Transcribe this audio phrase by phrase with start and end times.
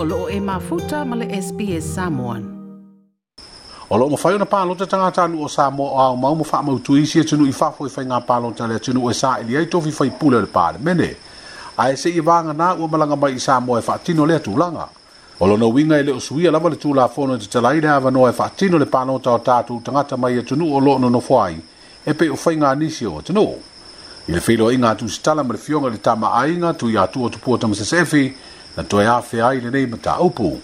[0.00, 2.42] o loo e mafuta ma le SPS Samoan.
[3.90, 6.94] O mawhai o na pālota tanga tānu o Samoa o au mau mo wha mautu
[7.00, 9.32] i sia e tunu i whafo i whai ngā pālota le tunu o e sā
[9.42, 11.10] ili ai tofi whai pūle le pāle mene.
[11.78, 14.38] A e se i wānga nā ua malanga mai i Samoa e wha tino le
[14.38, 14.86] tūlanga.
[15.40, 17.80] O lo na winga i le o suia lama le tūlā fono i te talai
[17.82, 20.78] na awa no e wha tino le pālota o tātu tangata mai e tunu o
[20.78, 21.56] loo no no whai
[22.06, 23.46] e pe o whai ngā nisi o tunu.
[24.28, 27.22] I le whilo i ngā tūsitala ma le fionga le tama ainga tu i atu
[27.24, 28.26] o tupua tamasasefi
[28.76, 30.56] na toi hawhi ai nenei ma tā upu.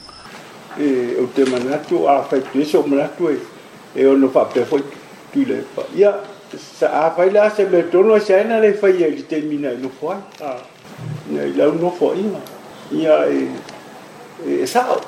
[0.76, 0.88] E,
[1.22, 3.38] o te manatu, a whai tu eso manatu e,
[3.94, 4.82] e o no whape whai
[5.32, 5.84] tu le pa.
[5.96, 6.12] Ia,
[6.78, 9.70] sa a la se me tono e sa ena le whai e li te mina
[9.70, 10.18] e no whai.
[10.40, 10.58] Ah.
[11.30, 12.40] Ia, i lau no whai ma.
[12.92, 13.48] Ia, e,
[14.44, 15.00] e, e sa o,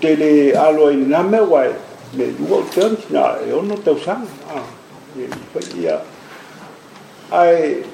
[0.00, 1.70] te le alo e nga me wai,
[2.18, 4.28] me lua o tēmis, na e ono no tau sanga.
[4.50, 4.62] Ah.
[5.18, 6.00] Ia, i whai, ia.
[7.28, 7.84] Ai,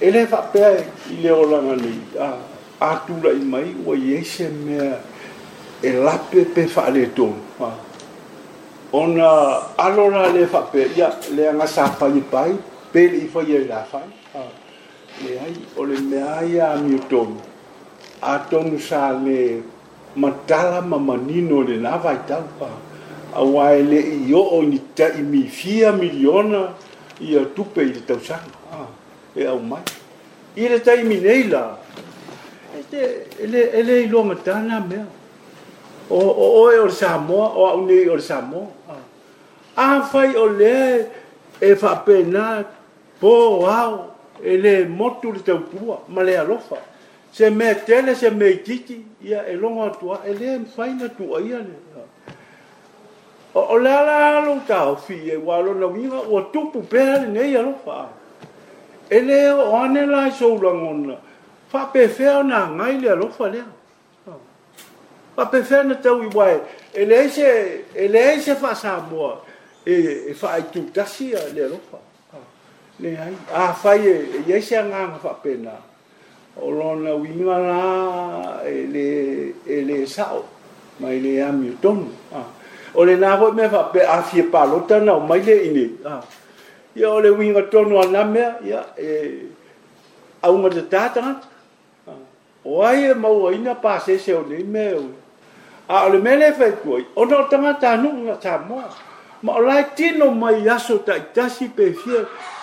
[0.00, 1.34] e le whapea e, i le
[2.20, 2.36] ah,
[2.92, 5.00] atula'i mai ua iese mea
[5.82, 7.40] e lape pe fa'aletonu
[8.92, 9.28] ona
[9.78, 12.52] alo la le fa'ape'ia le agasa pai pai
[12.92, 14.08] pe le'i faia i lafai
[15.24, 17.40] leai o le mea ai amiotonu
[18.22, 19.38] atonu sa le
[20.16, 22.70] matala ma manino lenā vaitau
[23.40, 26.62] auā e le'i o'o i ni ta'i mifia miliona
[27.20, 28.86] ia tupe i le tausaga
[29.34, 29.82] e aumai
[30.56, 31.64] i le taimi nei la
[32.94, 33.02] te
[33.42, 35.04] ele ele i longa tana mea
[36.18, 39.82] o o o e o Samoa o au nei o Samoa ah.
[39.84, 40.76] a fai o le
[41.68, 42.44] e fa pena
[43.20, 43.30] po
[43.64, 43.90] wow
[44.50, 46.78] ele motu le tau pua ma le alofa
[47.36, 51.58] se me tele se me titi ia e longa tua ele fai na tua ia
[51.68, 51.76] le
[53.58, 57.52] o o la la lo tau fi e walo na winga o tupu pēr nei
[57.60, 57.96] alofa
[59.16, 59.36] ele
[59.68, 61.14] o ane la i soulangona
[61.72, 63.64] fa'apefea ona agai le alofa lea
[65.36, 65.84] fa'apefea oh.
[65.84, 66.60] na tau iuae
[66.94, 67.46] e leai se
[67.94, 69.36] e leai se fa'asamoa
[69.86, 69.92] e
[70.30, 71.96] e fa'aitutasi a le alofa
[72.36, 72.40] oh.
[73.00, 75.72] leai afai e iai se agaga fa'apena
[76.60, 79.06] o lona uiga la e le
[79.66, 80.44] e lē sa'o
[81.00, 83.04] mai le amiotonu o ah.
[83.04, 86.20] lenā hoi mea fa'ape afie palota na o mai le inei ah.
[86.96, 89.48] ia o le uiga tonu ana mea ia e
[90.42, 91.48] auga tatā tagata
[92.64, 95.04] o ai e mau ai na pase se o nei meu.
[95.88, 98.80] A ole mele fai kua, o na o tangata anu nga tā mō.
[99.42, 102.20] Ma o lai tino mai aso ta i tasi pe fia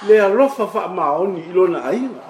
[0.07, 2.22] le alofa wha maoni ilo na aina.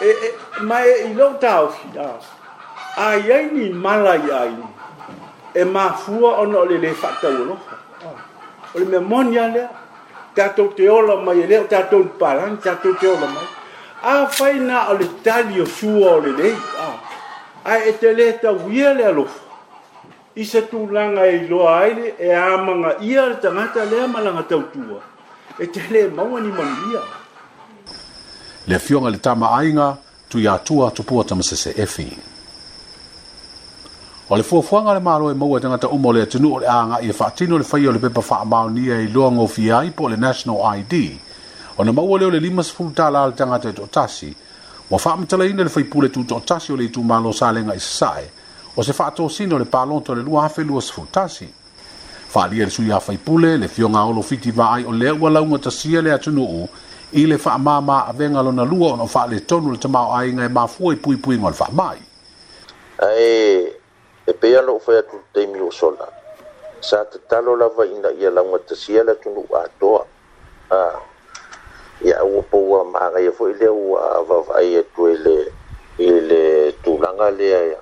[0.00, 0.28] E, e,
[0.66, 2.10] ma e ilo tā o fi a.
[3.06, 4.66] A iai ni malai ai ni.
[5.60, 7.74] E ma fua o na ole le wha tau alofa.
[8.74, 9.68] Ole me monia lea.
[10.34, 13.48] Tato te ola mai e leo tato ni parang, tato te ola mai
[14.02, 16.56] a fai na o le tali o sua o le nei.
[16.84, 17.72] Ah.
[17.72, 19.40] A e te le ta wia le alofu.
[20.36, 25.00] I se tū langa e loa aile e amanga ia le tangata le amalanga tautua.
[25.58, 27.02] E te le maua ni manu ia.
[28.66, 32.08] Le fionga le tama ainga tu ia tua tupua tamasese efi.
[34.30, 36.66] O le fuafuanga le maro e maua e tanga ta umo le atinu o le
[36.66, 39.70] anga i e whaatino le whai o le pepa wha amau ni e loa ngofi
[39.70, 40.92] ai po le National ID.
[40.94, 41.20] National ID.
[41.80, 44.34] ona maua lea e o le lima sefulu tala le tagata e toʻatasi
[44.90, 48.24] ua faamatalaina le faipule tutoʻatasi o le itumālo salega i sasaʻe
[48.76, 51.48] o se faatosina o le palota o le lua afe lua tasi
[52.28, 54.20] faaalia le suiā faipule le fioga olo
[54.54, 56.68] vaai o lea ua lauga tasia le atunuu
[57.12, 61.46] i le faamāmā avega lona lua ona o faaletonu le tamaoaiga e mafua i puipuiga
[61.46, 61.96] o le faamai
[62.98, 63.56] ae
[64.26, 66.08] e pea loo fai atu taimi o sola
[66.80, 70.04] sa tatalo lava ina ia lauga tasia le atunuu atoa
[70.70, 71.09] a
[72.70, 75.38] E e ua magaia foi lea ua vavaai atu e ai le
[76.06, 76.44] i le
[76.84, 77.78] tulaga lea ia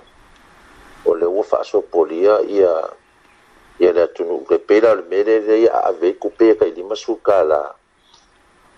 [1.09, 2.73] o le ua faasopolia ia
[3.83, 7.61] ia le atunuu pei la o le mea lele ia aavei kupe kai lima sukala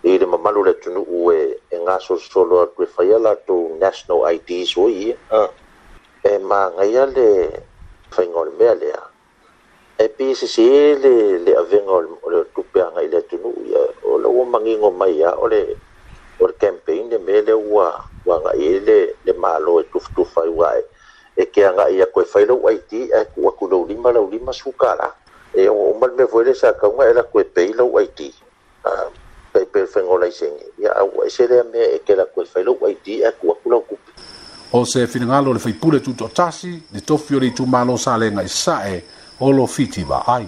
[0.02, 1.76] i le mamalu le atunuu e ah.
[1.76, 5.16] e gasolosolo atu e faia latou national ids oi ia
[6.30, 7.28] e magaia le
[8.12, 9.00] faiga o le mea lea
[10.02, 10.66] e pe se se
[11.02, 11.12] le
[11.44, 15.46] le avenga o le tupeanga i le atunuu ia o le magigo mai a o
[15.54, 15.62] le
[16.42, 20.84] o le campaign le mea le ua uagaʻi le le malo e tufutufa ai uae
[21.36, 23.44] e keagaʻi a koe fai lau aiti ae ku
[23.88, 25.14] lima laulima lima sukala
[25.54, 28.32] e o ma le mea foi le sakauga e lakoe pei lau aiti
[29.52, 33.22] pei pe fegolaisegi ia aua e se lea mea e ke lakoe fai lau aiti
[33.24, 34.12] ae ku aku laukupi
[34.72, 39.02] o se finagalo le faipule tutoatasi le tofi o le itumālo salega i saʻe
[39.40, 40.46] o lo fiti vaai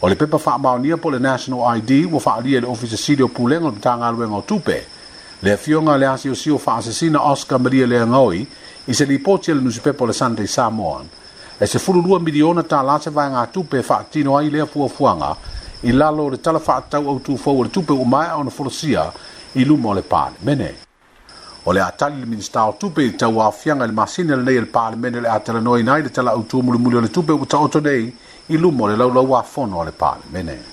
[0.00, 3.28] o le pepa faamaonia po le national id ua faaalia i le ofisa sili o
[3.28, 4.92] pulega o le matagaluega o tupe
[5.40, 8.46] Le afioga le asiosio faasesina Oscar Maria Leangaoi
[8.86, 11.08] i se lipoti a le nusipepa o le Sunday Samoan
[11.58, 15.34] e se fululua miliona tālā se vaegatupe e faatino ai lea fuafuaga
[15.82, 19.10] i lalo o le talafaatau autufou o le tupe ua mae ona folosia
[19.54, 20.70] i luma o le palemene
[21.64, 24.60] o le a tali le minista o tupe i tauafiaga i le masina lenei e
[24.60, 28.06] le palemene le a talanoina ai le tala autumulimuli o le tupe ua taoto nei
[28.46, 30.72] i luma o le laulau afono o le palemene